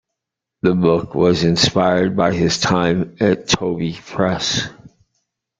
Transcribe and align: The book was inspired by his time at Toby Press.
The 0.63 0.73
book 0.73 1.13
was 1.13 1.43
inspired 1.43 2.17
by 2.17 2.33
his 2.33 2.57
time 2.57 3.17
at 3.19 3.47
Toby 3.47 3.95
Press. 4.03 4.67